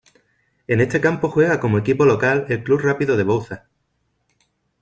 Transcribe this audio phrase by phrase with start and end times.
[0.67, 3.61] En este campo juega como equipo local el Club Rápido de Bouzas.